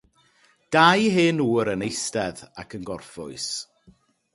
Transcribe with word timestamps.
Dau 0.75 1.01
hen 1.17 1.37
ŵr 1.49 1.67
yn 1.75 1.85
eistedd 1.91 2.37
ac 2.65 2.69
yn 2.79 2.87
gorffwys. 2.91 3.47